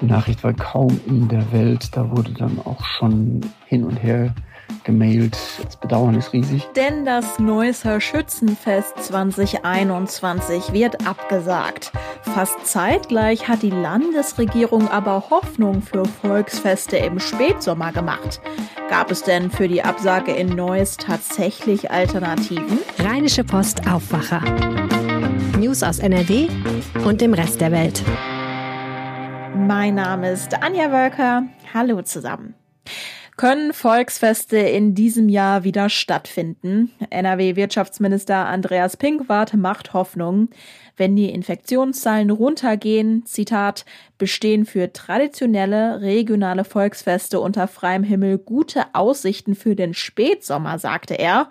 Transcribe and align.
Die 0.00 0.06
Nachricht 0.06 0.42
war 0.42 0.54
kaum 0.54 0.98
in 1.06 1.28
der 1.28 1.52
Welt. 1.52 1.96
Da 1.96 2.10
wurde 2.10 2.32
dann 2.32 2.58
auch 2.64 2.84
schon 2.84 3.40
hin 3.66 3.84
und 3.84 3.96
her 3.96 4.34
gemailt. 4.84 5.36
Das 5.62 5.76
Bedauern 5.76 6.14
ist 6.14 6.32
riesig. 6.32 6.66
Denn 6.74 7.04
das 7.04 7.38
Neusser 7.38 8.00
Schützenfest 8.00 9.02
2021 9.04 10.72
wird 10.72 11.06
abgesagt. 11.06 11.92
Fast 12.22 12.66
zeitgleich 12.66 13.48
hat 13.48 13.62
die 13.62 13.70
Landesregierung 13.70 14.88
aber 14.88 15.24
Hoffnung 15.30 15.82
für 15.82 16.04
Volksfeste 16.04 16.96
im 16.96 17.18
Spätsommer 17.18 17.92
gemacht. 17.92 18.40
Gab 18.88 19.10
es 19.10 19.22
denn 19.22 19.50
für 19.50 19.68
die 19.68 19.82
Absage 19.82 20.32
in 20.32 20.48
Neuss 20.48 20.96
tatsächlich 20.96 21.90
Alternativen? 21.90 22.78
Rheinische 22.98 23.44
Post 23.44 23.86
Aufwacher. 23.86 24.42
News 25.58 25.82
aus 25.82 25.98
NRW 25.98 26.48
und 27.04 27.20
dem 27.20 27.34
Rest 27.34 27.60
der 27.60 27.70
Welt. 27.70 28.02
Mein 29.70 29.94
Name 29.94 30.32
ist 30.32 30.64
Anja 30.64 30.90
Wölker. 30.90 31.44
Hallo 31.72 32.02
zusammen. 32.02 32.56
Können 33.36 33.72
Volksfeste 33.72 34.56
in 34.56 34.96
diesem 34.96 35.28
Jahr 35.28 35.62
wieder 35.62 35.88
stattfinden? 35.88 36.90
NRW-Wirtschaftsminister 37.08 38.46
Andreas 38.46 38.96
Pinkwart 38.96 39.54
macht 39.54 39.94
Hoffnung. 39.94 40.48
Wenn 40.96 41.14
die 41.14 41.30
Infektionszahlen 41.30 42.30
runtergehen, 42.30 43.24
Zitat, 43.26 43.84
bestehen 44.18 44.66
für 44.66 44.92
traditionelle 44.92 46.00
regionale 46.00 46.64
Volksfeste 46.64 47.38
unter 47.38 47.68
freiem 47.68 48.02
Himmel 48.02 48.38
gute 48.38 48.92
Aussichten 48.92 49.54
für 49.54 49.76
den 49.76 49.94
Spätsommer, 49.94 50.80
sagte 50.80 51.14
er. 51.14 51.48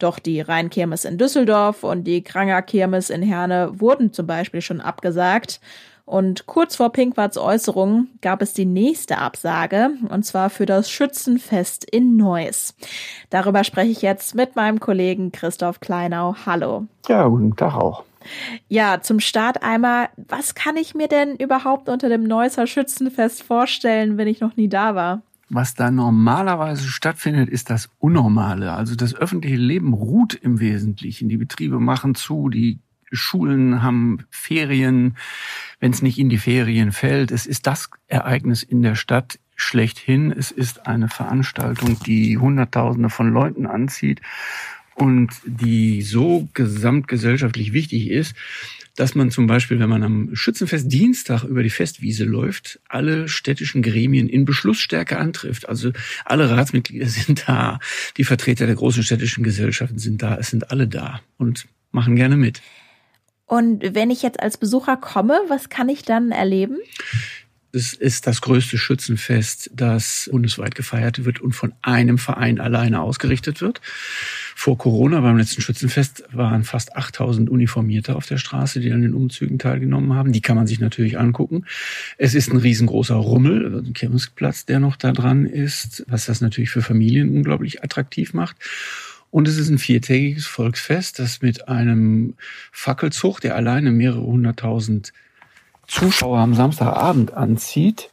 Doch 0.00 0.18
die 0.18 0.40
Rheinkirmes 0.40 1.04
in 1.04 1.18
Düsseldorf 1.18 1.84
und 1.84 2.02
die 2.02 2.24
Kranger 2.24 2.62
Kirmes 2.62 3.10
in 3.10 3.22
Herne 3.22 3.78
wurden 3.78 4.12
zum 4.12 4.26
Beispiel 4.26 4.60
schon 4.60 4.80
abgesagt. 4.80 5.60
Und 6.04 6.46
kurz 6.46 6.76
vor 6.76 6.90
Pinkwarts 6.90 7.38
Äußerung 7.38 8.08
gab 8.20 8.42
es 8.42 8.52
die 8.52 8.64
nächste 8.64 9.18
Absage, 9.18 9.90
und 10.08 10.24
zwar 10.24 10.50
für 10.50 10.66
das 10.66 10.90
Schützenfest 10.90 11.84
in 11.84 12.16
Neuss. 12.16 12.74
Darüber 13.30 13.64
spreche 13.64 13.90
ich 13.90 14.02
jetzt 14.02 14.34
mit 14.34 14.56
meinem 14.56 14.80
Kollegen 14.80 15.32
Christoph 15.32 15.80
Kleinau. 15.80 16.36
Hallo. 16.46 16.86
Ja, 17.08 17.26
guten 17.28 17.56
Tag 17.56 17.74
auch. 17.74 18.04
Ja, 18.68 19.00
zum 19.00 19.20
Start 19.20 19.62
einmal, 19.62 20.08
was 20.16 20.54
kann 20.54 20.76
ich 20.76 20.94
mir 20.94 21.08
denn 21.08 21.36
überhaupt 21.36 21.88
unter 21.88 22.08
dem 22.08 22.24
Neusser 22.24 22.66
Schützenfest 22.66 23.42
vorstellen, 23.42 24.18
wenn 24.18 24.28
ich 24.28 24.40
noch 24.40 24.56
nie 24.56 24.68
da 24.68 24.94
war? 24.94 25.22
Was 25.48 25.74
da 25.74 25.90
normalerweise 25.90 26.86
stattfindet, 26.86 27.48
ist 27.48 27.70
das 27.70 27.88
Unnormale. 27.98 28.72
Also 28.72 28.94
das 28.94 29.14
öffentliche 29.14 29.56
Leben 29.56 29.94
ruht 29.94 30.34
im 30.34 30.60
Wesentlichen. 30.60 31.28
Die 31.28 31.38
Betriebe 31.38 31.80
machen 31.80 32.14
zu, 32.14 32.48
die 32.48 32.78
Schulen 33.10 33.82
haben 33.82 34.24
Ferien, 34.30 35.16
wenn 35.80 35.92
es 35.92 36.02
nicht 36.02 36.18
in 36.18 36.28
die 36.28 36.38
Ferien 36.38 36.92
fällt. 36.92 37.32
Es 37.32 37.46
ist 37.46 37.66
das 37.66 37.90
Ereignis 38.06 38.62
in 38.62 38.82
der 38.82 38.94
Stadt 38.94 39.38
schlechthin. 39.56 40.30
Es 40.30 40.50
ist 40.50 40.86
eine 40.86 41.08
Veranstaltung, 41.08 41.98
die 42.06 42.38
Hunderttausende 42.38 43.10
von 43.10 43.32
Leuten 43.32 43.66
anzieht 43.66 44.20
und 44.94 45.30
die 45.44 46.02
so 46.02 46.48
gesamtgesellschaftlich 46.54 47.72
wichtig 47.72 48.10
ist, 48.10 48.34
dass 48.96 49.14
man 49.14 49.30
zum 49.30 49.46
Beispiel, 49.46 49.78
wenn 49.78 49.88
man 49.88 50.02
am 50.02 50.34
Schützenfest 50.34 50.92
Dienstag 50.92 51.44
über 51.44 51.62
die 51.62 51.70
Festwiese 51.70 52.24
läuft, 52.24 52.80
alle 52.88 53.28
städtischen 53.28 53.82
Gremien 53.82 54.28
in 54.28 54.44
Beschlussstärke 54.44 55.18
antrifft. 55.18 55.68
Also 55.68 55.92
alle 56.24 56.50
Ratsmitglieder 56.50 57.06
sind 57.08 57.44
da, 57.48 57.78
die 58.18 58.24
Vertreter 58.24 58.66
der 58.66 58.74
großen 58.74 59.02
städtischen 59.02 59.42
Gesellschaften 59.42 59.98
sind 59.98 60.22
da, 60.22 60.36
es 60.36 60.48
sind 60.48 60.70
alle 60.70 60.86
da 60.86 61.20
und 61.38 61.66
machen 61.92 62.16
gerne 62.16 62.36
mit. 62.36 62.60
Und 63.50 63.96
wenn 63.96 64.10
ich 64.10 64.22
jetzt 64.22 64.38
als 64.38 64.58
Besucher 64.58 64.96
komme, 64.96 65.40
was 65.48 65.68
kann 65.68 65.88
ich 65.88 66.02
dann 66.02 66.30
erleben? 66.30 66.76
Es 67.72 67.94
ist 67.94 68.28
das 68.28 68.42
größte 68.42 68.78
Schützenfest, 68.78 69.72
das 69.74 70.28
bundesweit 70.30 70.76
gefeiert 70.76 71.24
wird 71.24 71.40
und 71.40 71.52
von 71.52 71.72
einem 71.82 72.16
Verein 72.16 72.60
alleine 72.60 73.00
ausgerichtet 73.00 73.60
wird. 73.60 73.80
Vor 74.54 74.78
Corona 74.78 75.20
beim 75.20 75.36
letzten 75.36 75.62
Schützenfest 75.62 76.22
waren 76.30 76.62
fast 76.62 76.94
8000 76.94 77.50
Uniformierte 77.50 78.14
auf 78.14 78.26
der 78.26 78.38
Straße, 78.38 78.78
die 78.78 78.92
an 78.92 79.02
den 79.02 79.14
Umzügen 79.14 79.58
teilgenommen 79.58 80.14
haben. 80.14 80.30
Die 80.30 80.42
kann 80.42 80.56
man 80.56 80.68
sich 80.68 80.78
natürlich 80.78 81.18
angucken. 81.18 81.64
Es 82.18 82.36
ist 82.36 82.52
ein 82.52 82.56
riesengroßer 82.56 83.16
Rummel, 83.16 83.64
also 83.64 83.78
ein 83.78 83.94
Kirmesplatz, 83.94 84.64
der 84.64 84.78
noch 84.78 84.94
da 84.94 85.10
dran 85.10 85.44
ist, 85.44 86.04
was 86.06 86.26
das 86.26 86.40
natürlich 86.40 86.70
für 86.70 86.82
Familien 86.82 87.34
unglaublich 87.34 87.82
attraktiv 87.82 88.32
macht. 88.32 88.56
Und 89.30 89.46
es 89.46 89.58
ist 89.58 89.70
ein 89.70 89.78
viertägiges 89.78 90.46
Volksfest, 90.46 91.18
das 91.18 91.40
mit 91.40 91.68
einem 91.68 92.34
Fackelzug, 92.72 93.40
der 93.40 93.54
alleine 93.54 93.92
mehrere 93.92 94.22
hunderttausend 94.22 95.12
Zuschauer 95.86 96.38
am 96.38 96.54
Samstagabend 96.54 97.34
anzieht. 97.34 98.10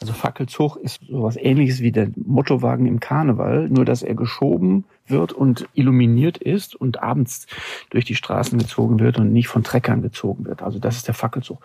Also 0.00 0.12
Fackelzug 0.12 0.76
ist 0.76 1.00
sowas 1.08 1.36
ähnliches 1.36 1.80
wie 1.80 1.92
der 1.92 2.08
Mottowagen 2.16 2.86
im 2.86 3.00
Karneval, 3.00 3.68
nur 3.68 3.84
dass 3.84 4.02
er 4.02 4.14
geschoben 4.14 4.84
wird 5.06 5.32
und 5.32 5.68
illuminiert 5.74 6.38
ist 6.38 6.74
und 6.74 7.02
abends 7.02 7.46
durch 7.90 8.04
die 8.04 8.14
Straßen 8.14 8.58
gezogen 8.58 8.98
wird 8.98 9.18
und 9.18 9.32
nicht 9.32 9.48
von 9.48 9.62
Treckern 9.62 10.00
gezogen 10.00 10.46
wird. 10.46 10.62
Also 10.62 10.78
das 10.78 10.96
ist 10.96 11.06
der 11.06 11.14
Fackelzug. 11.14 11.62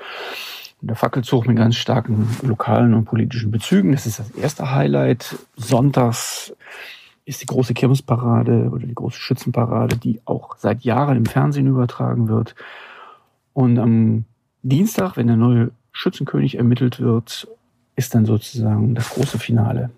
Der 0.82 0.96
Fackelzug 0.96 1.48
mit 1.48 1.56
ganz 1.58 1.78
starken 1.78 2.28
lokalen 2.42 2.94
und 2.94 3.06
politischen 3.06 3.52
Bezügen. 3.52 3.94
Das 3.94 4.06
ist 4.06 4.20
das 4.20 4.32
erste 4.32 4.72
Highlight. 4.72 5.38
Sonntags 5.56 6.54
ist 7.26 7.42
die 7.42 7.48
große 7.48 7.74
Kirmesparade 7.74 8.70
oder 8.72 8.86
die 8.86 8.94
große 8.94 9.20
Schützenparade, 9.20 9.98
die 9.98 10.22
auch 10.26 10.58
seit 10.58 10.84
Jahren 10.84 11.18
im 11.18 11.26
Fernsehen 11.26 11.68
übertragen 11.68 12.30
wird. 12.30 12.56
Und 13.54 13.80
am 13.80 14.26
Dienstag, 14.62 15.18
wenn 15.18 15.28
der 15.28 15.36
neue 15.36 15.72
Schützenkönig 15.92 16.58
ermittelt 16.58 17.00
wird, 17.00 17.48
ist 17.96 18.14
dann 18.14 18.26
sozusagen 18.26 18.94
das 18.94 19.10
große 19.10 19.40
Finale. 19.40 19.90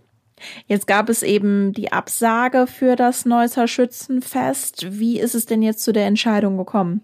Jetzt 0.67 0.87
gab 0.87 1.09
es 1.09 1.23
eben 1.23 1.73
die 1.73 1.91
Absage 1.91 2.67
für 2.67 2.95
das 2.95 3.25
Neusser 3.25 3.67
Schützenfest. 3.67 4.99
Wie 4.99 5.19
ist 5.19 5.35
es 5.35 5.47
denn 5.47 5.61
jetzt 5.61 5.83
zu 5.83 5.91
der 5.91 6.05
Entscheidung 6.05 6.57
gekommen? 6.57 7.01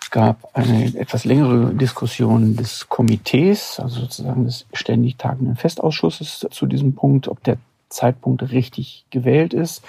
Es 0.00 0.10
gab 0.10 0.48
eine 0.54 0.96
etwas 0.96 1.24
längere 1.24 1.74
Diskussion 1.74 2.56
des 2.56 2.88
Komitees, 2.88 3.78
also 3.80 4.02
sozusagen 4.02 4.44
des 4.44 4.66
ständig 4.72 5.16
tagenden 5.16 5.56
Festausschusses 5.56 6.46
zu 6.50 6.66
diesem 6.66 6.94
Punkt, 6.94 7.28
ob 7.28 7.42
der 7.44 7.58
Zeitpunkt 7.88 8.50
richtig 8.50 9.06
gewählt 9.10 9.54
ist. 9.54 9.82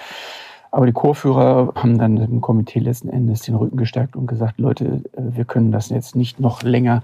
Aber 0.72 0.86
die 0.86 0.94
Chorführer 0.94 1.74
haben 1.76 1.98
dann 1.98 2.16
dem 2.16 2.42
Komitee 2.42 2.80
letzten 2.80 3.10
Endes 3.10 3.42
den 3.42 3.56
Rücken 3.56 3.78
gestärkt 3.78 4.16
und 4.16 4.28
gesagt, 4.28 4.60
Leute, 4.60 5.02
äh, 5.14 5.22
wir 5.36 5.46
können 5.46 5.72
das 5.72 5.90
jetzt 5.90 6.16
nicht 6.16 6.40
noch 6.40 6.62
länger, 6.62 7.02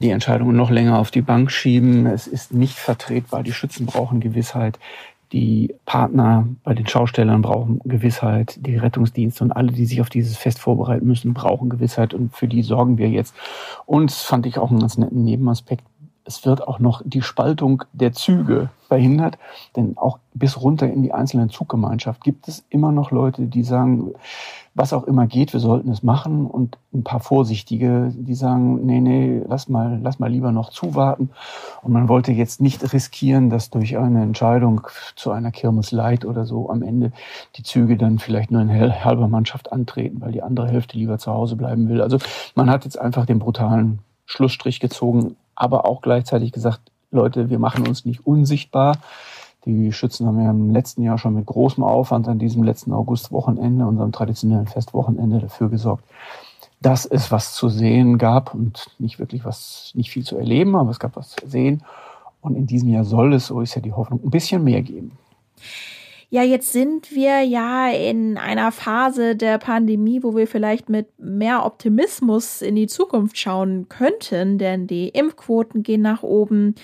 die 0.00 0.10
Entscheidungen 0.10 0.56
noch 0.56 0.70
länger 0.70 0.98
auf 0.98 1.10
die 1.10 1.22
Bank 1.22 1.50
schieben. 1.50 2.06
Es 2.06 2.26
ist 2.26 2.52
nicht 2.52 2.74
vertretbar. 2.74 3.42
Die 3.42 3.52
Schützen 3.52 3.86
brauchen 3.86 4.20
Gewissheit. 4.20 4.78
Die 5.32 5.74
Partner 5.86 6.46
bei 6.62 6.74
den 6.74 6.86
Schaustellern 6.86 7.42
brauchen 7.42 7.80
Gewissheit. 7.84 8.58
Die 8.60 8.76
Rettungsdienste 8.76 9.42
und 9.42 9.52
alle, 9.52 9.72
die 9.72 9.86
sich 9.86 10.00
auf 10.00 10.10
dieses 10.10 10.36
Fest 10.36 10.58
vorbereiten 10.58 11.06
müssen, 11.06 11.32
brauchen 11.32 11.70
Gewissheit. 11.70 12.12
Und 12.12 12.34
für 12.36 12.46
die 12.46 12.62
sorgen 12.62 12.98
wir 12.98 13.08
jetzt. 13.08 13.34
Und 13.86 14.12
fand 14.12 14.46
ich 14.46 14.58
auch 14.58 14.70
einen 14.70 14.80
ganz 14.80 14.98
netten 14.98 15.24
Nebenaspekt 15.24 15.84
es 16.26 16.44
wird 16.44 16.66
auch 16.66 16.78
noch 16.78 17.02
die 17.04 17.22
Spaltung 17.22 17.84
der 17.92 18.12
Züge 18.12 18.70
verhindert, 18.88 19.38
denn 19.76 19.96
auch 19.96 20.18
bis 20.34 20.60
runter 20.60 20.86
in 20.86 21.02
die 21.02 21.12
einzelnen 21.12 21.50
Zuggemeinschaft 21.50 22.22
gibt 22.22 22.48
es 22.48 22.64
immer 22.68 22.92
noch 22.92 23.10
Leute, 23.10 23.42
die 23.42 23.62
sagen, 23.62 24.12
was 24.74 24.92
auch 24.92 25.04
immer 25.04 25.26
geht, 25.26 25.54
wir 25.54 25.60
sollten 25.60 25.90
es 25.90 26.02
machen 26.02 26.46
und 26.46 26.76
ein 26.92 27.02
paar 27.02 27.20
Vorsichtige, 27.20 28.12
die 28.14 28.34
sagen, 28.34 28.84
nee, 28.84 29.00
nee, 29.00 29.40
lass 29.48 29.68
mal, 29.68 29.98
lass 30.02 30.18
mal 30.18 30.30
lieber 30.30 30.52
noch 30.52 30.68
zuwarten. 30.70 31.30
Und 31.82 31.92
man 31.92 32.08
wollte 32.08 32.32
jetzt 32.32 32.60
nicht 32.60 32.92
riskieren, 32.92 33.48
dass 33.48 33.70
durch 33.70 33.96
eine 33.96 34.22
Entscheidung 34.22 34.82
zu 35.14 35.30
einer 35.30 35.50
Kirmes 35.50 35.92
Light 35.92 36.26
oder 36.26 36.44
so 36.44 36.68
am 36.68 36.82
Ende 36.82 37.12
die 37.56 37.62
Züge 37.62 37.96
dann 37.96 38.18
vielleicht 38.18 38.50
nur 38.50 38.60
in 38.60 38.70
halber 38.70 39.28
Mannschaft 39.28 39.72
antreten, 39.72 40.20
weil 40.20 40.32
die 40.32 40.42
andere 40.42 40.68
Hälfte 40.68 40.98
lieber 40.98 41.18
zu 41.18 41.32
Hause 41.32 41.56
bleiben 41.56 41.88
will. 41.88 42.02
Also 42.02 42.18
man 42.54 42.68
hat 42.68 42.84
jetzt 42.84 42.98
einfach 43.00 43.24
den 43.24 43.38
brutalen 43.38 44.00
Schlussstrich 44.26 44.80
gezogen, 44.80 45.36
aber 45.56 45.86
auch 45.86 46.02
gleichzeitig 46.02 46.52
gesagt, 46.52 46.80
Leute, 47.10 47.50
wir 47.50 47.58
machen 47.58 47.86
uns 47.88 48.04
nicht 48.04 48.26
unsichtbar. 48.26 48.98
Die 49.64 49.92
Schützen 49.92 50.26
haben 50.26 50.40
ja 50.40 50.50
im 50.50 50.70
letzten 50.70 51.02
Jahr 51.02 51.18
schon 51.18 51.34
mit 51.34 51.46
großem 51.46 51.82
Aufwand 51.82 52.28
an 52.28 52.38
diesem 52.38 52.62
letzten 52.62 52.92
Augustwochenende, 52.92 53.86
unserem 53.86 54.12
traditionellen 54.12 54.68
Festwochenende, 54.68 55.40
dafür 55.40 55.68
gesorgt, 55.68 56.04
dass 56.80 57.04
es 57.04 57.32
was 57.32 57.54
zu 57.54 57.68
sehen 57.68 58.18
gab 58.18 58.54
und 58.54 58.90
nicht 58.98 59.18
wirklich 59.18 59.44
was, 59.44 59.90
nicht 59.94 60.10
viel 60.10 60.24
zu 60.24 60.36
erleben, 60.36 60.76
aber 60.76 60.90
es 60.90 61.00
gab 61.00 61.16
was 61.16 61.30
zu 61.30 61.48
sehen. 61.48 61.82
Und 62.40 62.54
in 62.54 62.66
diesem 62.66 62.90
Jahr 62.90 63.02
soll 63.02 63.34
es, 63.34 63.48
so 63.48 63.60
ist 63.60 63.74
ja 63.74 63.80
die 63.80 63.92
Hoffnung, 63.92 64.20
ein 64.22 64.30
bisschen 64.30 64.62
mehr 64.62 64.82
geben. 64.82 65.18
Ja, 66.28 66.42
jetzt 66.42 66.72
sind 66.72 67.12
wir 67.12 67.42
ja 67.42 67.88
in 67.88 68.36
einer 68.36 68.72
Phase 68.72 69.36
der 69.36 69.58
Pandemie, 69.58 70.24
wo 70.24 70.34
wir 70.34 70.48
vielleicht 70.48 70.88
mit 70.88 71.06
mehr 71.20 71.64
Optimismus 71.64 72.62
in 72.62 72.74
die 72.74 72.88
Zukunft 72.88 73.38
schauen 73.38 73.88
könnten, 73.88 74.58
denn 74.58 74.88
die 74.88 75.08
Impfquoten 75.10 75.84
gehen 75.84 76.02
nach 76.02 76.24
oben. 76.24 76.74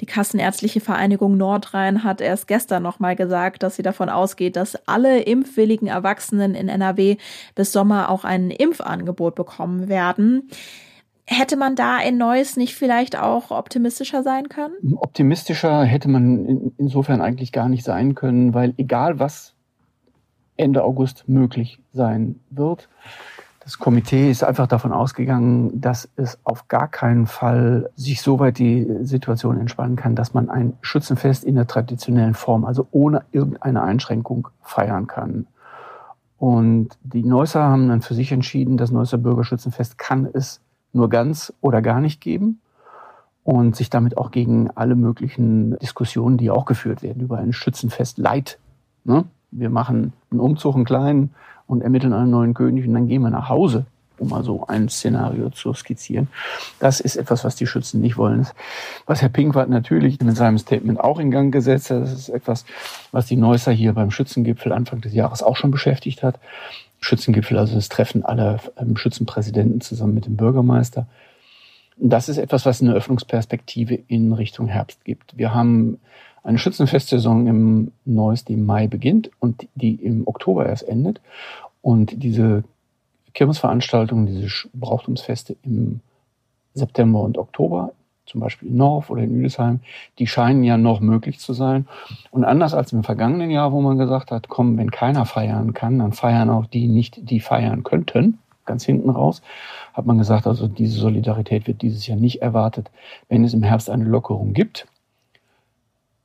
Die 0.00 0.06
Kassenärztliche 0.06 0.80
Vereinigung 0.80 1.36
Nordrhein 1.36 2.02
hat 2.02 2.20
erst 2.20 2.48
gestern 2.48 2.82
nochmal 2.82 3.14
gesagt, 3.14 3.62
dass 3.62 3.76
sie 3.76 3.82
davon 3.82 4.08
ausgeht, 4.08 4.56
dass 4.56 4.88
alle 4.88 5.20
impfwilligen 5.20 5.86
Erwachsenen 5.86 6.56
in 6.56 6.68
NRW 6.68 7.18
bis 7.54 7.70
Sommer 7.70 8.10
auch 8.10 8.24
ein 8.24 8.50
Impfangebot 8.50 9.36
bekommen 9.36 9.88
werden. 9.88 10.50
Hätte 11.30 11.58
man 11.58 11.76
da 11.76 11.98
in 11.98 12.16
Neuss 12.16 12.56
nicht 12.56 12.74
vielleicht 12.74 13.18
auch 13.18 13.50
optimistischer 13.50 14.22
sein 14.22 14.48
können? 14.48 14.72
Optimistischer 14.96 15.84
hätte 15.84 16.08
man 16.08 16.46
in, 16.46 16.72
insofern 16.78 17.20
eigentlich 17.20 17.52
gar 17.52 17.68
nicht 17.68 17.84
sein 17.84 18.14
können, 18.14 18.54
weil 18.54 18.72
egal 18.78 19.18
was 19.18 19.54
Ende 20.56 20.82
August 20.82 21.28
möglich 21.28 21.80
sein 21.92 22.40
wird, 22.48 22.88
das 23.60 23.78
Komitee 23.78 24.30
ist 24.30 24.42
einfach 24.42 24.66
davon 24.66 24.94
ausgegangen, 24.94 25.78
dass 25.78 26.08
es 26.16 26.38
auf 26.44 26.66
gar 26.68 26.88
keinen 26.88 27.26
Fall 27.26 27.90
sich 27.94 28.22
so 28.22 28.38
weit 28.38 28.58
die 28.58 28.86
Situation 29.02 29.60
entspannen 29.60 29.96
kann, 29.96 30.14
dass 30.14 30.32
man 30.32 30.48
ein 30.48 30.78
Schützenfest 30.80 31.44
in 31.44 31.56
der 31.56 31.66
traditionellen 31.66 32.32
Form, 32.32 32.64
also 32.64 32.88
ohne 32.90 33.26
irgendeine 33.32 33.82
Einschränkung 33.82 34.48
feiern 34.62 35.06
kann. 35.06 35.46
Und 36.38 36.96
die 37.02 37.22
Neusser 37.22 37.64
haben 37.64 37.90
dann 37.90 38.00
für 38.00 38.14
sich 38.14 38.32
entschieden, 38.32 38.78
das 38.78 38.90
Neusser 38.90 39.18
Bürgerschützenfest 39.18 39.98
kann 39.98 40.26
es 40.32 40.62
nur 40.92 41.08
ganz 41.08 41.52
oder 41.60 41.82
gar 41.82 42.00
nicht 42.00 42.20
geben 42.20 42.60
und 43.44 43.76
sich 43.76 43.90
damit 43.90 44.16
auch 44.16 44.30
gegen 44.30 44.70
alle 44.72 44.94
möglichen 44.94 45.78
Diskussionen, 45.78 46.36
die 46.36 46.50
auch 46.50 46.64
geführt 46.64 47.02
werden 47.02 47.22
über 47.22 47.38
ein 47.38 47.52
Schützenfest 47.52 48.18
Leid. 48.18 48.58
Ne? 49.04 49.24
Wir 49.50 49.70
machen 49.70 50.12
einen 50.30 50.40
Umzug, 50.40 50.74
einen 50.74 50.84
kleinen, 50.84 51.30
und 51.68 51.82
ermitteln 51.82 52.12
einen 52.12 52.30
neuen 52.30 52.54
König 52.54 52.88
und 52.88 52.94
dann 52.94 53.06
gehen 53.06 53.22
wir 53.22 53.30
nach 53.30 53.48
Hause, 53.48 53.84
um 54.18 54.30
mal 54.30 54.42
so 54.42 54.66
ein 54.66 54.88
Szenario 54.88 55.50
zu 55.50 55.72
skizzieren. 55.74 56.28
Das 56.80 56.98
ist 56.98 57.14
etwas, 57.14 57.44
was 57.44 57.54
die 57.54 57.66
Schützen 57.66 58.00
nicht 58.00 58.16
wollen. 58.16 58.48
Was 59.06 59.22
Herr 59.22 59.28
Pinkwart 59.28 59.68
natürlich 59.68 60.18
mit 60.20 60.36
seinem 60.36 60.58
Statement 60.58 60.98
auch 60.98 61.20
in 61.20 61.30
Gang 61.30 61.52
gesetzt 61.52 61.90
hat, 61.90 62.02
das 62.02 62.12
ist 62.12 62.30
etwas, 62.30 62.64
was 63.12 63.26
die 63.26 63.36
Neusser 63.36 63.70
hier 63.70 63.92
beim 63.92 64.10
Schützengipfel 64.10 64.72
Anfang 64.72 65.02
des 65.02 65.12
Jahres 65.12 65.42
auch 65.42 65.56
schon 65.56 65.70
beschäftigt 65.70 66.22
hat. 66.22 66.40
Schützengipfel, 67.00 67.58
also 67.58 67.74
das 67.74 67.88
Treffen 67.88 68.24
aller 68.24 68.60
ähm, 68.76 68.96
Schützenpräsidenten 68.96 69.80
zusammen 69.80 70.14
mit 70.14 70.26
dem 70.26 70.36
Bürgermeister. 70.36 71.06
Das 71.96 72.28
ist 72.28 72.38
etwas, 72.38 72.64
was 72.64 72.80
eine 72.80 72.94
Öffnungsperspektive 72.94 73.94
in 73.94 74.32
Richtung 74.32 74.68
Herbst 74.68 75.04
gibt. 75.04 75.36
Wir 75.36 75.54
haben 75.54 75.98
eine 76.42 76.58
Schützenfestsaison 76.58 77.46
im 77.46 77.92
Neues, 78.04 78.44
die 78.44 78.54
im 78.54 78.64
Mai 78.64 78.86
beginnt 78.86 79.30
und 79.40 79.68
die 79.74 79.94
im 79.94 80.26
Oktober 80.26 80.66
erst 80.66 80.88
endet. 80.88 81.20
Und 81.82 82.22
diese 82.22 82.64
Kirmesveranstaltungen, 83.34 84.26
diese 84.26 84.48
Brauchtumsfeste 84.72 85.56
im 85.62 86.00
September 86.74 87.20
und 87.22 87.38
Oktober, 87.38 87.92
zum 88.28 88.40
Beispiel 88.40 88.68
in 88.68 88.76
Norf 88.76 89.10
oder 89.10 89.22
in 89.22 89.34
Üdesheim, 89.34 89.80
die 90.18 90.26
scheinen 90.26 90.62
ja 90.62 90.76
noch 90.76 91.00
möglich 91.00 91.38
zu 91.38 91.52
sein. 91.52 91.86
Und 92.30 92.44
anders 92.44 92.74
als 92.74 92.92
im 92.92 93.02
vergangenen 93.02 93.50
Jahr, 93.50 93.72
wo 93.72 93.80
man 93.80 93.98
gesagt 93.98 94.30
hat, 94.30 94.48
komm, 94.48 94.78
wenn 94.78 94.90
keiner 94.90 95.24
feiern 95.24 95.74
kann, 95.74 95.98
dann 95.98 96.12
feiern 96.12 96.50
auch 96.50 96.66
die 96.66 96.86
nicht, 96.86 97.30
die 97.30 97.40
feiern 97.40 97.82
könnten, 97.82 98.38
ganz 98.66 98.84
hinten 98.84 99.10
raus, 99.10 99.42
hat 99.94 100.06
man 100.06 100.18
gesagt, 100.18 100.46
also 100.46 100.68
diese 100.68 100.98
Solidarität 101.00 101.66
wird 101.66 101.82
dieses 101.82 102.06
Jahr 102.06 102.18
nicht 102.18 102.42
erwartet. 102.42 102.90
Wenn 103.28 103.44
es 103.44 103.54
im 103.54 103.62
Herbst 103.62 103.90
eine 103.90 104.04
Lockerung 104.04 104.52
gibt, 104.52 104.86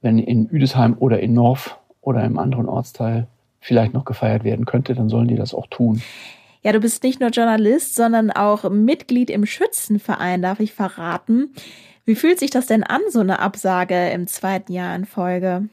wenn 0.01 0.19
in 0.19 0.47
Üdesheim 0.47 0.95
oder 0.99 1.21
in 1.21 1.33
Norf 1.33 1.77
oder 2.01 2.23
im 2.23 2.37
anderen 2.37 2.67
Ortsteil 2.67 3.27
vielleicht 3.61 3.93
noch 3.93 4.03
gefeiert 4.03 4.43
werden 4.43 4.65
könnte, 4.65 4.93
dann 4.93 5.09
sollen 5.09 5.29
die 5.29 5.37
das 5.37 5.53
auch 5.53 5.67
tun. 5.67 6.01
Ja, 6.63 6.71
du 6.71 6.79
bist 6.79 7.03
nicht 7.03 7.19
nur 7.19 7.29
Journalist, 7.29 7.95
sondern 7.95 8.31
auch 8.31 8.69
Mitglied 8.69 9.29
im 9.29 9.45
Schützenverein, 9.45 10.41
darf 10.41 10.61
ich 10.61 10.73
verraten. 10.73 11.53
Wie 12.05 12.15
fühlt 12.15 12.39
sich 12.39 12.51
das 12.51 12.65
denn 12.65 12.83
an, 12.83 13.01
so 13.09 13.19
eine 13.19 13.39
Absage 13.39 14.09
im 14.09 14.27
zweiten 14.27 14.73
Jahr 14.73 14.95
in 14.95 15.05
Folge? 15.05 15.69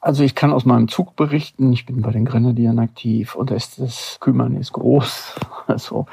Also 0.00 0.22
ich 0.22 0.34
kann 0.34 0.52
aus 0.52 0.64
meinem 0.64 0.88
Zug 0.88 1.16
berichten, 1.16 1.72
ich 1.72 1.86
bin 1.86 2.02
bei 2.02 2.10
den 2.10 2.24
Grenadieren 2.24 2.78
aktiv 2.78 3.34
und 3.34 3.50
da 3.50 3.54
ist 3.54 3.80
das 3.80 4.18
Kümmern 4.20 4.56
ist 4.56 4.72
groß. 4.72 5.34
Also 5.66 6.04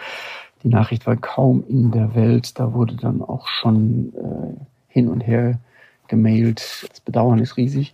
die 0.64 0.70
Nachricht 0.70 1.06
war 1.08 1.18
kaum 1.18 1.66
in 1.68 1.92
der 1.92 2.16
Welt, 2.16 2.58
da 2.58 2.74
wurde 2.74 2.96
dann 2.96 3.22
auch 3.22 3.50
schon 3.50 4.14
äh, 4.16 4.64
hin 4.88 5.10
und 5.10 5.20
her 5.20 5.60
gemailt. 6.08 6.88
Das 6.90 7.02
Bedauern 7.02 7.40
ist 7.40 7.58
riesig. 7.58 7.94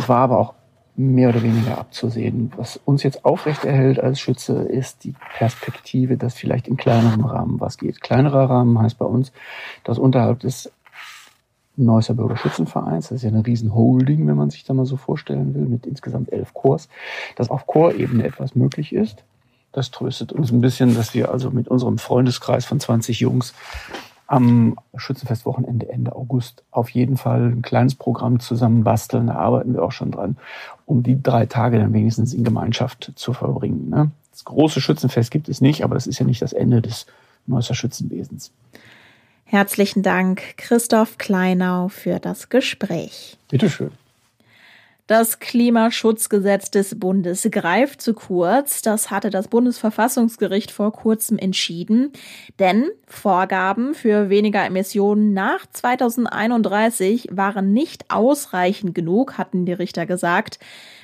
Es 0.00 0.08
war 0.08 0.18
aber 0.18 0.38
auch 0.38 0.54
mehr 0.98 1.28
oder 1.28 1.42
weniger 1.42 1.78
abzusehen. 1.78 2.52
Was 2.56 2.76
uns 2.84 3.04
jetzt 3.04 3.24
aufrechterhält 3.24 4.00
als 4.00 4.18
Schütze, 4.18 4.62
ist 4.62 5.04
die 5.04 5.14
Perspektive, 5.36 6.16
dass 6.16 6.34
vielleicht 6.34 6.66
in 6.66 6.76
kleinerem 6.76 7.24
Rahmen 7.24 7.60
was 7.60 7.78
geht. 7.78 8.00
Kleinerer 8.00 8.50
Rahmen 8.50 8.78
heißt 8.80 8.98
bei 8.98 9.04
uns, 9.04 9.32
dass 9.84 9.98
unterhalb 9.98 10.40
des 10.40 10.72
Neusser 11.76 12.14
Bürgerschützenvereins, 12.14 13.08
das 13.08 13.18
ist 13.18 13.22
ja 13.22 13.28
eine 13.28 13.46
riesen 13.46 13.72
Holding, 13.72 14.26
wenn 14.26 14.36
man 14.36 14.50
sich 14.50 14.64
da 14.64 14.74
mal 14.74 14.84
so 14.84 14.96
vorstellen 14.96 15.54
will, 15.54 15.66
mit 15.66 15.86
insgesamt 15.86 16.32
elf 16.32 16.52
Chors, 16.52 16.88
dass 17.36 17.50
auf 17.50 17.68
Chorebene 17.68 18.24
etwas 18.24 18.56
möglich 18.56 18.92
ist. 18.92 19.22
Das 19.70 19.92
tröstet 19.92 20.32
uns 20.32 20.50
ein 20.50 20.60
bisschen, 20.60 20.96
dass 20.96 21.14
wir 21.14 21.30
also 21.30 21.52
mit 21.52 21.68
unserem 21.68 21.98
Freundeskreis 21.98 22.64
von 22.64 22.80
20 22.80 23.20
Jungs 23.20 23.54
am 24.28 24.76
Schützenfestwochenende 24.94 25.88
Ende 25.88 26.14
August 26.14 26.62
auf 26.70 26.90
jeden 26.90 27.16
Fall 27.16 27.46
ein 27.46 27.62
kleines 27.62 27.94
Programm 27.94 28.40
zusammen 28.40 28.84
basteln. 28.84 29.26
Da 29.28 29.34
arbeiten 29.34 29.72
wir 29.72 29.82
auch 29.82 29.92
schon 29.92 30.10
dran, 30.10 30.36
um 30.86 31.02
die 31.02 31.20
drei 31.20 31.46
Tage 31.46 31.78
dann 31.78 31.94
wenigstens 31.94 32.34
in 32.34 32.44
Gemeinschaft 32.44 33.12
zu 33.16 33.32
verbringen. 33.32 33.88
Ne? 33.88 34.10
Das 34.30 34.44
große 34.44 34.80
Schützenfest 34.80 35.30
gibt 35.30 35.48
es 35.48 35.60
nicht, 35.60 35.82
aber 35.82 35.94
das 35.94 36.06
ist 36.06 36.18
ja 36.18 36.26
nicht 36.26 36.42
das 36.42 36.52
Ende 36.52 36.82
des 36.82 37.06
Neusser 37.46 37.74
Schützenwesens. 37.74 38.52
Herzlichen 39.44 40.02
Dank, 40.02 40.58
Christoph 40.58 41.16
Kleinau, 41.16 41.88
für 41.88 42.18
das 42.18 42.50
Gespräch. 42.50 43.38
Bitteschön. 43.48 43.92
Das 45.08 45.38
Klimaschutzgesetz 45.38 46.70
des 46.70 47.00
Bundes 47.00 47.48
greift 47.50 48.02
zu 48.02 48.12
kurz. 48.12 48.82
Das 48.82 49.10
hatte 49.10 49.30
das 49.30 49.48
Bundesverfassungsgericht 49.48 50.70
vor 50.70 50.92
kurzem 50.92 51.38
entschieden. 51.38 52.12
Denn 52.58 52.90
Vorgaben 53.06 53.94
für 53.94 54.28
weniger 54.28 54.66
Emissionen 54.66 55.32
nach 55.32 55.64
2031 55.72 57.28
waren 57.30 57.72
nicht 57.72 58.10
ausreichend 58.10 58.94
genug, 58.94 59.38
hatten 59.38 59.64
die 59.64 59.72
Richter 59.72 60.04
gesagt. 60.04 60.58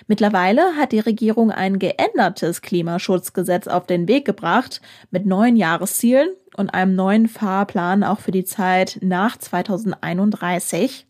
Mittlerweile 0.06 0.76
hat 0.76 0.92
die 0.92 1.00
Regierung 1.00 1.50
ein 1.50 1.78
geändertes 1.78 2.60
Klimaschutzgesetz 2.60 3.68
auf 3.68 3.86
den 3.86 4.06
Weg 4.06 4.26
gebracht 4.26 4.82
mit 5.10 5.24
neuen 5.24 5.56
Jahreszielen 5.56 6.28
und 6.56 6.70
einem 6.74 6.94
neuen 6.94 7.28
Fahrplan 7.28 8.04
auch 8.04 8.20
für 8.20 8.30
die 8.30 8.44
Zeit 8.44 8.98
nach 9.02 9.36
2031. 9.36 11.06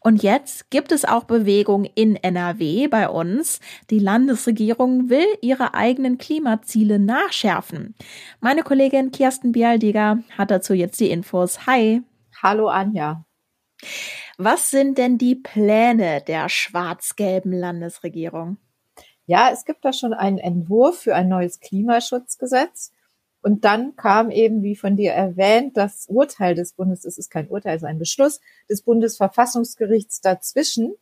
Und 0.00 0.22
jetzt 0.22 0.70
gibt 0.70 0.92
es 0.92 1.04
auch 1.04 1.24
Bewegung 1.24 1.84
in 1.84 2.16
NRW 2.16 2.88
bei 2.88 3.08
uns. 3.08 3.60
Die 3.90 3.98
Landesregierung 3.98 5.08
will 5.08 5.26
ihre 5.40 5.74
eigenen 5.74 6.18
Klimaziele 6.18 6.98
nachschärfen. 6.98 7.94
Meine 8.40 8.62
Kollegin 8.62 9.12
Kirsten 9.12 9.52
Bialdiger 9.52 10.18
hat 10.36 10.50
dazu 10.50 10.74
jetzt 10.74 11.00
die 11.00 11.10
Infos. 11.10 11.66
Hi. 11.66 12.02
Hallo 12.42 12.68
Anja. 12.68 13.24
Was 14.38 14.70
sind 14.70 14.98
denn 14.98 15.18
die 15.18 15.34
Pläne 15.34 16.22
der 16.26 16.48
schwarz-gelben 16.48 17.52
Landesregierung? 17.52 18.58
Ja, 19.26 19.50
es 19.52 19.64
gibt 19.64 19.84
da 19.84 19.92
schon 19.92 20.12
einen 20.12 20.38
Entwurf 20.38 21.02
für 21.02 21.14
ein 21.14 21.28
neues 21.28 21.60
Klimaschutzgesetz. 21.60 22.92
Und 23.42 23.64
dann 23.64 23.96
kam 23.96 24.30
eben, 24.30 24.62
wie 24.62 24.76
von 24.76 24.96
dir 24.96 25.12
erwähnt, 25.12 25.76
das 25.76 26.06
Urteil 26.08 26.54
des 26.54 26.72
Bundes, 26.72 27.04
es 27.04 27.16
ist 27.16 27.30
kein 27.30 27.48
Urteil, 27.48 27.76
es 27.76 27.82
ist 27.82 27.88
ein 27.88 27.98
Beschluss 27.98 28.40
des 28.68 28.82
Bundesverfassungsgerichts 28.82 30.20
dazwischen. 30.20 30.94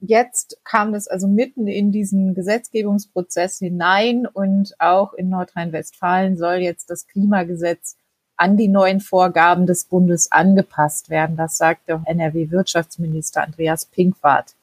Jetzt 0.00 0.58
kam 0.62 0.92
das 0.92 1.08
also 1.08 1.26
mitten 1.26 1.66
in 1.68 1.92
diesen 1.92 2.34
Gesetzgebungsprozess 2.34 3.58
hinein 3.58 4.26
und 4.26 4.74
auch 4.78 5.14
in 5.14 5.30
Nordrhein-Westfalen 5.30 6.36
soll 6.36 6.56
jetzt 6.56 6.90
das 6.90 7.06
Klimagesetz 7.06 7.96
an 8.36 8.58
die 8.58 8.68
neuen 8.68 9.00
Vorgaben 9.00 9.64
des 9.64 9.86
Bundes 9.86 10.30
angepasst 10.30 11.08
werden. 11.08 11.36
Das 11.36 11.56
sagte 11.56 12.02
NRW-Wirtschaftsminister 12.04 13.42
Andreas 13.42 13.86
Pinkwart. 13.86 14.55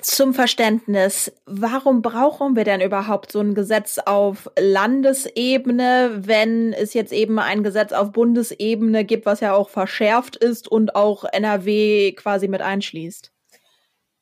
Zum 0.00 0.32
Verständnis, 0.32 1.30
warum 1.44 2.00
brauchen 2.00 2.56
wir 2.56 2.64
denn 2.64 2.80
überhaupt 2.80 3.32
so 3.32 3.40
ein 3.40 3.54
Gesetz 3.54 3.98
auf 3.98 4.50
Landesebene, 4.58 6.22
wenn 6.24 6.72
es 6.72 6.94
jetzt 6.94 7.12
eben 7.12 7.38
ein 7.38 7.62
Gesetz 7.62 7.92
auf 7.92 8.12
Bundesebene 8.12 9.04
gibt, 9.04 9.26
was 9.26 9.40
ja 9.40 9.52
auch 9.52 9.68
verschärft 9.68 10.36
ist 10.36 10.68
und 10.68 10.96
auch 10.96 11.24
NRW 11.24 12.12
quasi 12.12 12.48
mit 12.48 12.62
einschließt? 12.62 13.30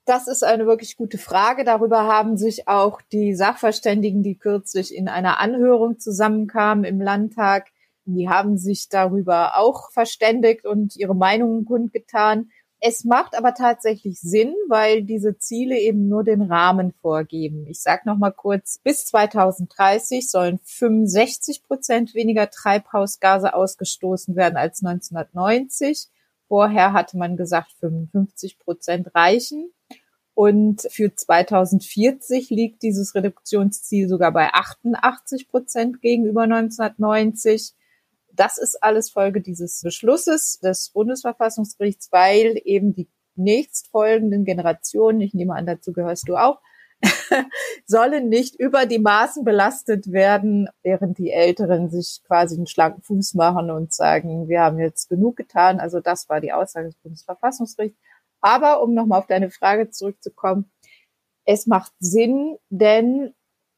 Das 0.05 0.27
ist 0.27 0.43
eine 0.43 0.67
wirklich 0.67 0.97
gute 0.97 1.17
Frage. 1.17 1.63
Darüber 1.63 2.09
haben 2.09 2.37
sich 2.37 2.67
auch 2.67 3.01
die 3.13 3.35
Sachverständigen, 3.35 4.25
die 4.25 4.37
kürzlich 4.37 4.93
in 4.93 5.09
einer 5.09 5.39
Anhörung 5.39 6.01
zusammenkamen 6.01 6.85
im 6.85 7.01
Landtag, 7.01 7.69
die 8.05 8.29
haben 8.29 8.59
sich 8.59 8.89
darüber 8.89 9.57
auch 9.57 9.93
verständigt 9.93 10.67
und 10.67 10.97
ihre 10.97 11.15
Meinungen 11.15 11.65
kundgetan. 11.65 12.51
Es 12.85 13.05
macht 13.05 13.39
aber 13.39 13.55
tatsächlich 13.55 14.19
Sinn, 14.19 14.57
weil 14.67 15.05
diese 15.05 15.39
Ziele 15.39 15.79
eben 15.79 16.09
nur 16.09 16.25
den 16.25 16.43
Rahmen 16.43 16.93
vorgeben. 17.01 17.65
Ich 17.69 17.81
sage 17.81 18.03
noch 18.07 18.19
mal 18.19 18.33
kurz: 18.33 18.81
Bis 18.83 19.07
2030 19.07 20.29
sollen 20.29 20.59
65 20.65 21.63
Prozent 21.63 22.13
weniger 22.17 22.51
Treibhausgase 22.51 23.55
ausgestoßen 23.55 24.35
werden 24.35 24.57
als 24.57 24.83
1990. 24.83 26.09
Vorher 26.49 26.93
hatte 26.93 27.19
man 27.19 27.37
gesagt, 27.37 27.71
55 27.79 28.59
Prozent 28.59 29.15
reichen. 29.15 29.71
Und 30.35 30.83
für 30.91 31.15
2040 31.15 32.51
liegt 32.51 32.83
dieses 32.83 33.15
Reduktionsziel 33.15 34.09
sogar 34.09 34.33
bei 34.33 34.53
88 34.53 35.49
Prozent 35.49 36.03
gegenüber 36.03 36.43
1990. 36.43 37.75
Das 38.35 38.59
ist 38.59 38.83
alles 38.83 39.11
Folge 39.11 39.41
dieses 39.41 39.83
Beschlusses 39.83 40.59
des 40.61 40.91
Bundesverfassungsgerichts, 40.91 42.11
weil 42.13 42.61
eben 42.65 42.95
die 42.95 43.09
nächstfolgenden 43.35 44.45
Generationen, 44.45 45.21
ich 45.21 45.35
nehme 45.35 45.55
an, 45.55 45.67
dazu 45.67 45.93
gehörst 45.93 46.29
du 46.29 46.37
auch, 46.37 46.61
sollen 47.87 48.29
nicht 48.29 48.55
über 48.55 48.87
die 48.87 48.99
Maßen 48.99 49.45
belastet 49.45 50.13
werden, 50.13 50.69
während 50.83 51.19
die 51.19 51.31
Älteren 51.31 51.91
sich 51.91 52.23
quasi 52.27 52.57
einen 52.57 52.67
schlanken 52.67 53.03
Fuß 53.03 53.35
machen 53.35 53.71
und 53.71 53.93
sagen, 53.93 54.49
wir 54.49 54.61
haben 54.61 54.79
jetzt 54.79 55.09
genug 55.09 55.37
getan. 55.37 55.81
Also 55.81 56.01
das 56.01 56.29
war 56.29 56.41
die 56.41 56.53
Aussage 56.53 56.87
des 56.87 56.97
Bundesverfassungsgerichts. 56.97 57.99
Aber 58.41 58.83
um 58.83 58.95
nochmal 58.95 59.21
auf 59.21 59.27
deine 59.27 59.51
Frage 59.51 59.91
zurückzukommen, 59.91 60.71
es 61.45 61.67
macht 61.67 61.93
Sinn, 61.99 62.57
denn 62.71 63.35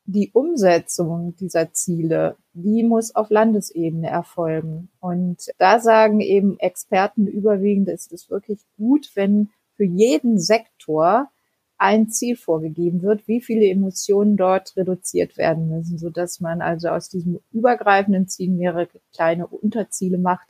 die 0.07 0.31
Umsetzung 0.33 1.35
dieser 1.37 1.73
Ziele, 1.73 2.37
die 2.53 2.83
muss 2.83 3.15
auf 3.15 3.31
Landesebene 3.31 4.09
erfolgen. 4.09 4.91
Und 5.01 5.51
da 5.59 5.81
sagen 5.81 6.21
eben 6.21 6.59
Experten 6.59 7.27
überwiegend, 7.27 7.89
ist 7.89 8.13
es 8.13 8.29
wirklich 8.29 8.61
gut, 8.77 9.11
wenn 9.15 9.51
für 9.77 9.85
jeden 9.85 10.39
Sektor 10.39 11.31
ein 11.77 12.09
Ziel 12.09 12.37
vorgegeben 12.37 13.03
wird, 13.03 13.27
wie 13.27 13.41
viele 13.41 13.67
Emotionen 13.67 14.37
dort 14.37 14.77
reduziert 14.77 15.37
werden 15.37 15.69
müssen, 15.69 15.99
so 15.99 16.11
dass 16.11 16.41
man 16.41 16.63
also 16.63 16.89
aus 16.89 17.09
diesem 17.09 17.41
übergreifenden 17.51 18.29
Ziel 18.29 18.51
mehrere 18.51 18.89
kleine 19.13 19.47
Unterziele 19.47 20.19
macht, 20.19 20.49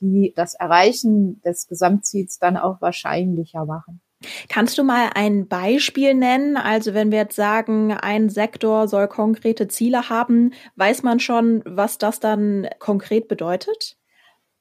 die 0.00 0.32
das 0.36 0.54
Erreichen 0.54 1.40
des 1.42 1.66
Gesamtziels 1.66 2.38
dann 2.38 2.56
auch 2.56 2.80
wahrscheinlicher 2.80 3.66
machen. 3.66 4.00
Kannst 4.48 4.76
du 4.76 4.84
mal 4.84 5.10
ein 5.14 5.48
Beispiel 5.48 6.14
nennen? 6.14 6.56
Also 6.56 6.92
wenn 6.92 7.10
wir 7.10 7.18
jetzt 7.18 7.36
sagen, 7.36 7.92
ein 7.92 8.28
Sektor 8.28 8.86
soll 8.86 9.08
konkrete 9.08 9.66
Ziele 9.68 10.10
haben, 10.10 10.52
weiß 10.76 11.02
man 11.02 11.20
schon, 11.20 11.62
was 11.64 11.96
das 11.96 12.20
dann 12.20 12.68
konkret 12.78 13.28
bedeutet? 13.28 13.96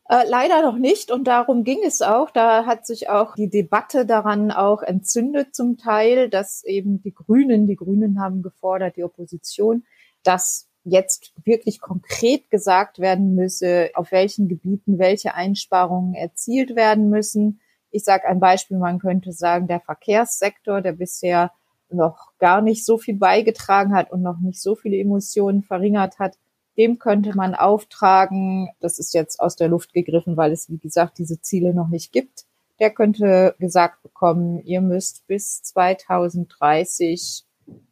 Äh, 0.09 0.27
leider 0.27 0.63
noch 0.63 0.77
nicht 0.77 1.11
und 1.11 1.25
darum 1.25 1.63
ging 1.63 1.79
es 1.85 2.01
auch. 2.01 2.31
Da 2.31 2.65
hat 2.65 2.85
sich 2.85 3.09
auch 3.09 3.35
die 3.35 3.49
Debatte 3.49 4.05
daran 4.05 4.51
auch 4.51 4.81
entzündet 4.81 5.53
zum 5.53 5.77
Teil, 5.77 6.29
dass 6.29 6.63
eben 6.63 7.01
die 7.01 7.13
Grünen, 7.13 7.67
die 7.67 7.75
Grünen 7.75 8.19
haben 8.19 8.41
gefordert, 8.41 8.95
die 8.95 9.03
Opposition, 9.03 9.83
dass 10.23 10.67
jetzt 10.83 11.33
wirklich 11.43 11.79
konkret 11.79 12.49
gesagt 12.49 12.99
werden 12.99 13.35
müsse, 13.35 13.91
auf 13.93 14.11
welchen 14.11 14.47
Gebieten 14.47 14.97
welche 14.97 15.35
Einsparungen 15.35 16.15
erzielt 16.15 16.75
werden 16.75 17.09
müssen. 17.09 17.61
Ich 17.91 18.03
sage 18.03 18.27
ein 18.27 18.39
Beispiel, 18.39 18.77
man 18.77 18.99
könnte 18.99 19.31
sagen, 19.31 19.67
der 19.67 19.79
Verkehrssektor, 19.79 20.81
der 20.81 20.93
bisher 20.93 21.51
noch 21.89 22.33
gar 22.37 22.61
nicht 22.61 22.85
so 22.85 22.97
viel 22.97 23.17
beigetragen 23.17 23.95
hat 23.95 24.11
und 24.11 24.21
noch 24.21 24.39
nicht 24.39 24.61
so 24.61 24.75
viele 24.75 24.97
Emotionen 24.97 25.63
verringert 25.63 26.19
hat, 26.19 26.37
dem 26.77 26.97
könnte 26.99 27.35
man 27.35 27.55
auftragen, 27.55 28.69
das 28.79 28.99
ist 28.99 29.13
jetzt 29.13 29.39
aus 29.39 29.55
der 29.55 29.67
Luft 29.67 29.93
gegriffen, 29.93 30.37
weil 30.37 30.51
es, 30.51 30.69
wie 30.69 30.77
gesagt, 30.77 31.17
diese 31.17 31.41
Ziele 31.41 31.73
noch 31.73 31.89
nicht 31.89 32.13
gibt. 32.13 32.45
Der 32.79 32.91
könnte 32.91 33.55
gesagt 33.59 34.01
bekommen, 34.01 34.59
ihr 34.63 34.79
müsst 34.79 35.27
bis 35.27 35.61
2030 35.63 37.43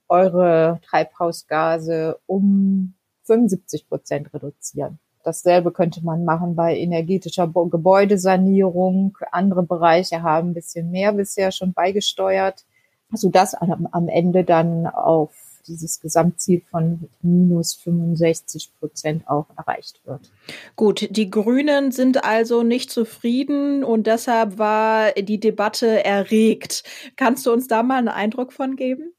eure 0.08 0.80
Treibhausgase 0.86 2.20
um 2.26 2.94
75 3.24 3.90
Prozent 3.90 4.34
reduzieren. 4.34 5.00
Dasselbe 5.28 5.74
könnte 5.74 6.06
man 6.06 6.24
machen 6.24 6.56
bei 6.56 6.78
energetischer 6.78 7.50
Gebäudesanierung. 7.50 9.18
Andere 9.34 9.62
Bereiche 9.62 10.24
haben 10.24 10.52
ein 10.52 10.54
bisschen 10.54 10.90
mehr 10.90 11.12
bisher 11.12 11.52
schon 11.52 11.74
beigesteuert, 11.74 12.64
sodass 13.12 13.54
am 13.54 14.08
Ende 14.08 14.46
dann 14.46 14.88
auf 14.88 15.34
dieses 15.68 16.00
Gesamtziel 16.00 16.62
von 16.72 17.10
minus 17.22 17.74
65 17.74 18.72
Prozent 18.80 19.28
auch 19.28 19.48
erreicht 19.58 20.00
wird. 20.06 20.32
Gut, 20.78 21.10
die 21.12 21.30
Grünen 21.30 21.92
sind 21.92 22.24
also 22.24 22.64
nicht 22.64 22.90
zufrieden 22.90 23.84
und 23.84 24.08
deshalb 24.08 24.58
war 24.58 25.12
die 25.12 25.42
Debatte 25.42 26.06
erregt. 26.06 26.86
Kannst 27.18 27.46
du 27.46 27.52
uns 27.52 27.68
da 27.68 27.84
mal 27.84 27.98
einen 27.98 28.08
Eindruck 28.08 28.54
von 28.54 28.78
geben? 28.78 29.12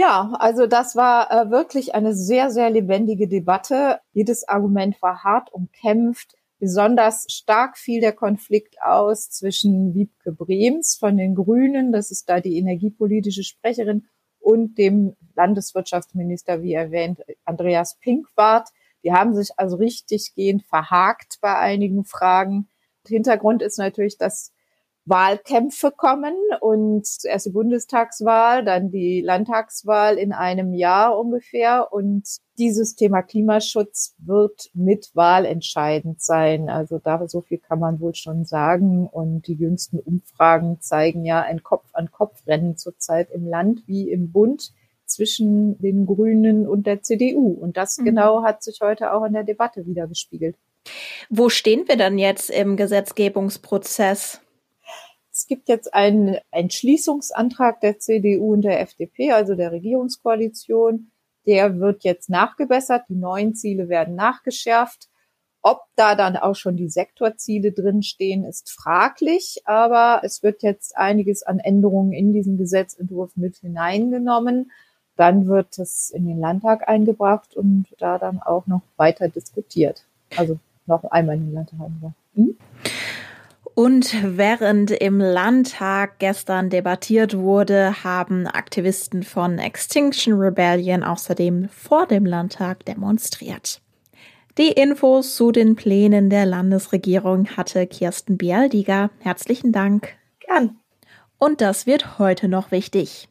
Ja, 0.00 0.30
also 0.38 0.68
das 0.68 0.94
war 0.94 1.28
äh, 1.32 1.50
wirklich 1.50 1.96
eine 1.96 2.14
sehr, 2.14 2.52
sehr 2.52 2.70
lebendige 2.70 3.26
Debatte. 3.26 3.98
Jedes 4.12 4.46
Argument 4.46 5.02
war 5.02 5.24
hart 5.24 5.52
umkämpft. 5.52 6.36
Besonders 6.60 7.26
stark 7.28 7.76
fiel 7.76 8.00
der 8.00 8.12
Konflikt 8.12 8.76
aus 8.80 9.28
zwischen 9.28 9.94
Wiebke 9.94 10.30
Brems 10.30 10.94
von 10.94 11.16
den 11.16 11.34
Grünen, 11.34 11.90
das 11.90 12.12
ist 12.12 12.28
da 12.28 12.38
die 12.38 12.58
energiepolitische 12.58 13.42
Sprecherin, 13.42 14.06
und 14.38 14.78
dem 14.78 15.16
Landeswirtschaftsminister, 15.34 16.62
wie 16.62 16.74
erwähnt, 16.74 17.18
Andreas 17.44 17.98
Pinkwart. 17.98 18.68
Die 19.02 19.12
haben 19.12 19.34
sich 19.34 19.50
also 19.56 19.78
richtig 19.78 20.32
gehend 20.36 20.62
verhakt 20.62 21.38
bei 21.40 21.56
einigen 21.56 22.04
Fragen. 22.04 22.68
Hintergrund 23.04 23.62
ist 23.62 23.78
natürlich, 23.78 24.16
dass 24.16 24.52
Wahlkämpfe 25.08 25.90
kommen 25.90 26.34
und 26.60 27.08
erst 27.24 27.46
die 27.46 27.50
Bundestagswahl, 27.50 28.64
dann 28.64 28.90
die 28.90 29.20
Landtagswahl 29.20 30.18
in 30.18 30.32
einem 30.32 30.74
Jahr 30.74 31.18
ungefähr. 31.18 31.92
Und 31.92 32.28
dieses 32.58 32.96
Thema 32.96 33.22
Klimaschutz 33.22 34.14
wird 34.18 34.70
mit 34.74 35.10
Wahl 35.14 35.44
entscheidend 35.44 36.20
sein. 36.20 36.68
Also 36.68 36.98
da 36.98 37.26
so 37.28 37.40
viel 37.40 37.58
kann 37.58 37.78
man 37.78 38.00
wohl 38.00 38.14
schon 38.14 38.44
sagen. 38.44 39.06
Und 39.06 39.46
die 39.46 39.54
jüngsten 39.54 39.98
Umfragen 39.98 40.80
zeigen 40.80 41.24
ja 41.24 41.40
ein 41.40 41.62
Kopf-an-Kopf-Rennen 41.62 42.76
zurzeit 42.76 43.30
im 43.30 43.46
Land 43.46 43.82
wie 43.86 44.10
im 44.10 44.32
Bund 44.32 44.72
zwischen 45.06 45.78
den 45.78 46.06
Grünen 46.06 46.68
und 46.68 46.86
der 46.86 47.02
CDU. 47.02 47.52
Und 47.52 47.76
das 47.76 47.98
mhm. 47.98 48.04
genau 48.04 48.42
hat 48.42 48.62
sich 48.62 48.80
heute 48.82 49.12
auch 49.12 49.24
in 49.24 49.32
der 49.32 49.44
Debatte 49.44 49.86
wieder 49.86 50.06
gespiegelt. 50.06 50.56
Wo 51.30 51.48
stehen 51.48 51.88
wir 51.88 51.96
dann 51.96 52.18
jetzt 52.18 52.50
im 52.50 52.76
Gesetzgebungsprozess? 52.76 54.40
Es 55.48 55.56
gibt 55.56 55.70
jetzt 55.70 55.94
einen 55.94 56.36
Entschließungsantrag 56.50 57.80
der 57.80 57.98
CDU 57.98 58.52
und 58.52 58.60
der 58.60 58.82
FDP, 58.82 59.32
also 59.32 59.54
der 59.54 59.72
Regierungskoalition. 59.72 61.10
Der 61.46 61.80
wird 61.80 62.04
jetzt 62.04 62.28
nachgebessert. 62.28 63.04
Die 63.08 63.14
neuen 63.14 63.54
Ziele 63.54 63.88
werden 63.88 64.14
nachgeschärft. 64.14 65.08
Ob 65.62 65.84
da 65.96 66.14
dann 66.16 66.36
auch 66.36 66.54
schon 66.54 66.76
die 66.76 66.90
Sektorziele 66.90 67.72
drinstehen, 67.72 68.44
ist 68.44 68.70
fraglich, 68.70 69.62
aber 69.64 70.20
es 70.22 70.42
wird 70.42 70.62
jetzt 70.62 70.94
einiges 70.98 71.42
an 71.42 71.60
Änderungen 71.60 72.12
in 72.12 72.34
diesen 72.34 72.58
Gesetzentwurf 72.58 73.34
mit 73.34 73.56
hineingenommen. 73.56 74.70
Dann 75.16 75.46
wird 75.46 75.78
es 75.78 76.10
in 76.10 76.26
den 76.26 76.40
Landtag 76.40 76.86
eingebracht 76.90 77.56
und 77.56 77.86
da 77.96 78.18
dann 78.18 78.38
auch 78.42 78.66
noch 78.66 78.82
weiter 78.98 79.30
diskutiert. 79.30 80.04
Also 80.36 80.58
noch 80.84 81.04
einmal 81.04 81.36
in 81.36 81.46
den 81.46 81.54
Landtag 81.54 81.80
eingebracht. 81.80 82.16
Hm? 82.34 82.58
Und 83.78 84.12
während 84.36 84.90
im 84.90 85.20
Landtag 85.20 86.18
gestern 86.18 86.68
debattiert 86.68 87.38
wurde, 87.38 88.02
haben 88.02 88.48
Aktivisten 88.48 89.22
von 89.22 89.60
Extinction 89.60 90.34
Rebellion 90.34 91.04
außerdem 91.04 91.68
vor 91.68 92.06
dem 92.06 92.26
Landtag 92.26 92.84
demonstriert. 92.86 93.80
Die 94.58 94.72
Infos 94.72 95.36
zu 95.36 95.52
den 95.52 95.76
Plänen 95.76 96.28
der 96.28 96.44
Landesregierung 96.44 97.56
hatte 97.56 97.86
Kirsten 97.86 98.36
Bialdiger. 98.36 99.10
Herzlichen 99.20 99.70
Dank. 99.70 100.08
Gern. 100.40 100.80
Und 101.38 101.60
das 101.60 101.86
wird 101.86 102.18
heute 102.18 102.48
noch 102.48 102.72
wichtig. 102.72 103.28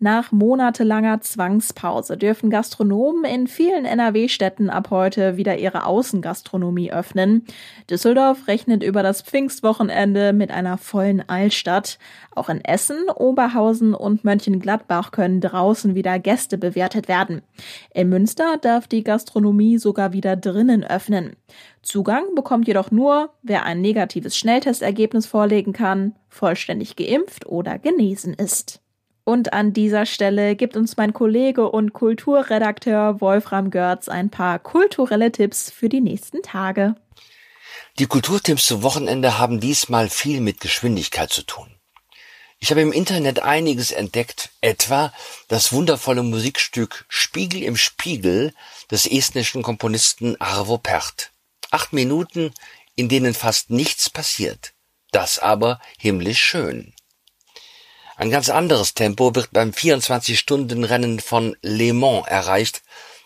Nach 0.00 0.30
monatelanger 0.30 1.22
Zwangspause 1.22 2.16
dürfen 2.16 2.50
Gastronomen 2.50 3.24
in 3.24 3.48
vielen 3.48 3.84
NRW-Städten 3.84 4.70
ab 4.70 4.90
heute 4.90 5.36
wieder 5.36 5.58
ihre 5.58 5.86
Außengastronomie 5.86 6.92
öffnen. 6.92 7.44
Düsseldorf 7.90 8.46
rechnet 8.46 8.84
über 8.84 9.02
das 9.02 9.22
Pfingstwochenende 9.22 10.32
mit 10.32 10.52
einer 10.52 10.78
vollen 10.78 11.28
Altstadt. 11.28 11.98
Auch 12.32 12.48
in 12.48 12.64
Essen, 12.64 13.10
Oberhausen 13.12 13.92
und 13.92 14.22
Mönchengladbach 14.22 15.10
können 15.10 15.40
draußen 15.40 15.96
wieder 15.96 16.20
Gäste 16.20 16.58
bewertet 16.58 17.08
werden. 17.08 17.42
In 17.92 18.08
Münster 18.08 18.56
darf 18.56 18.86
die 18.86 19.02
Gastronomie 19.02 19.78
sogar 19.78 20.12
wieder 20.12 20.36
drinnen 20.36 20.84
öffnen. 20.84 21.34
Zugang 21.82 22.36
bekommt 22.36 22.68
jedoch 22.68 22.92
nur, 22.92 23.30
wer 23.42 23.64
ein 23.64 23.80
negatives 23.80 24.36
Schnelltestergebnis 24.36 25.26
vorlegen 25.26 25.72
kann, 25.72 26.14
vollständig 26.28 26.94
geimpft 26.94 27.46
oder 27.46 27.80
genesen 27.80 28.34
ist. 28.34 28.80
Und 29.28 29.52
an 29.52 29.74
dieser 29.74 30.06
Stelle 30.06 30.56
gibt 30.56 30.74
uns 30.74 30.96
mein 30.96 31.12
Kollege 31.12 31.70
und 31.70 31.92
Kulturredakteur 31.92 33.20
Wolfram 33.20 33.70
Görz 33.70 34.08
ein 34.08 34.30
paar 34.30 34.58
kulturelle 34.58 35.30
Tipps 35.30 35.70
für 35.70 35.90
die 35.90 36.00
nächsten 36.00 36.40
Tage. 36.40 36.94
Die 37.98 38.06
Kulturtipps 38.06 38.64
zum 38.64 38.82
Wochenende 38.82 39.38
haben 39.38 39.60
diesmal 39.60 40.08
viel 40.08 40.40
mit 40.40 40.60
Geschwindigkeit 40.60 41.30
zu 41.30 41.42
tun. 41.42 41.68
Ich 42.58 42.70
habe 42.70 42.80
im 42.80 42.90
Internet 42.90 43.42
einiges 43.42 43.90
entdeckt, 43.90 44.48
etwa 44.62 45.12
das 45.48 45.74
wundervolle 45.74 46.22
Musikstück 46.22 47.04
Spiegel 47.10 47.62
im 47.64 47.76
Spiegel 47.76 48.54
des 48.90 49.04
estnischen 49.04 49.62
Komponisten 49.62 50.40
Arvo 50.40 50.78
Pärt. 50.78 51.32
Acht 51.70 51.92
Minuten, 51.92 52.54
in 52.94 53.10
denen 53.10 53.34
fast 53.34 53.68
nichts 53.68 54.08
passiert. 54.08 54.72
Das 55.10 55.38
aber 55.38 55.82
himmlisch 55.98 56.42
schön. 56.42 56.94
Ein 58.18 58.30
ganz 58.30 58.48
anderes 58.48 58.94
Tempo 58.94 59.36
wird 59.36 59.52
beim 59.52 59.70
24-Stunden-Rennen 59.70 61.20
von 61.20 61.56
Le 61.62 61.92
Mans 61.92 62.26
erreicht, 62.26 62.82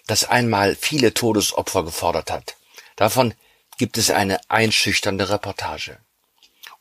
das 0.06 0.24
einmal 0.24 0.76
viele 0.76 1.14
Todesopfer 1.14 1.82
gefordert 1.82 2.30
hat. 2.30 2.56
Davon 2.96 3.32
gibt 3.78 3.96
es 3.96 4.10
eine 4.10 4.38
einschüchternde 4.50 5.30
Reportage. 5.30 5.96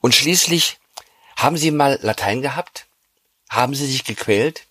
Und 0.01 0.13
schließlich, 0.13 0.77
haben 1.37 1.55
Sie 1.55 1.71
mal 1.71 1.99
Latein 2.01 2.41
gehabt? 2.41 2.85
Haben 3.49 3.75
Sie 3.75 3.85
sich 3.85 4.03
gequält? 4.03 4.67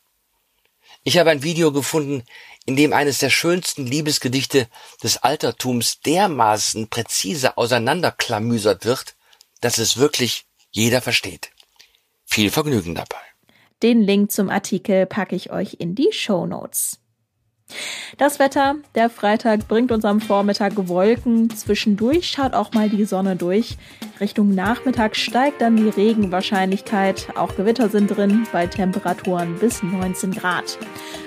Ich 1.02 1.16
habe 1.16 1.30
ein 1.30 1.42
Video 1.42 1.72
gefunden, 1.72 2.26
in 2.66 2.76
dem 2.76 2.92
eines 2.92 3.20
der 3.20 3.30
schönsten 3.30 3.86
Liebesgedichte 3.86 4.68
des 5.02 5.16
Altertums 5.16 6.02
dermaßen 6.02 6.88
präzise 6.88 7.56
auseinanderklamüsert 7.56 8.84
wird, 8.84 9.16
dass 9.62 9.78
es 9.78 9.96
wirklich 9.96 10.44
jeder 10.70 11.00
versteht. 11.00 11.52
Viel 12.26 12.50
Vergnügen 12.50 12.94
dabei. 12.94 13.29
Den 13.82 14.02
Link 14.02 14.30
zum 14.30 14.50
Artikel 14.50 15.06
packe 15.06 15.34
ich 15.34 15.50
euch 15.50 15.76
in 15.78 15.94
die 15.94 16.10
Show 16.12 16.46
Notes. 16.46 17.00
Das 18.18 18.38
Wetter, 18.38 18.76
der 18.94 19.08
Freitag 19.08 19.68
bringt 19.68 19.92
uns 19.92 20.04
am 20.04 20.20
Vormittag 20.20 20.72
Wolken, 20.88 21.48
zwischendurch 21.50 22.28
schaut 22.28 22.52
auch 22.52 22.72
mal 22.72 22.90
die 22.90 23.04
Sonne 23.04 23.36
durch. 23.36 23.78
Richtung 24.18 24.54
Nachmittag 24.54 25.16
steigt 25.16 25.60
dann 25.60 25.76
die 25.76 25.88
Regenwahrscheinlichkeit, 25.88 27.28
auch 27.36 27.54
Gewitter 27.56 27.88
sind 27.88 28.08
drin 28.08 28.46
bei 28.52 28.66
Temperaturen 28.66 29.56
bis 29.58 29.82
19 29.82 30.32
Grad. 30.32 30.78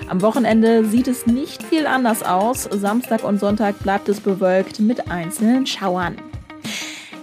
Am 0.08 0.22
Wochenende 0.22 0.84
sieht 0.84 1.08
es 1.08 1.26
nicht 1.26 1.62
viel 1.62 1.86
anders 1.86 2.22
aus, 2.22 2.64
Samstag 2.64 3.24
und 3.24 3.40
Sonntag 3.40 3.78
bleibt 3.80 4.08
es 4.08 4.20
bewölkt 4.20 4.78
mit 4.80 5.10
einzelnen 5.10 5.66
Schauern. 5.66 6.16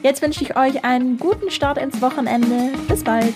Jetzt 0.03 0.23
wünsche 0.23 0.43
ich 0.43 0.57
euch 0.57 0.83
einen 0.83 1.17
guten 1.17 1.51
Start 1.51 1.77
ins 1.77 2.01
Wochenende. 2.01 2.71
Bis 2.87 3.03
bald. 3.03 3.35